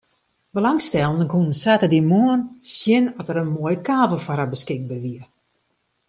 [0.59, 2.41] Belangstellenden koene saterdeitemoarn
[2.73, 5.23] sjen oft der in moaie kavel foar har beskikber wie.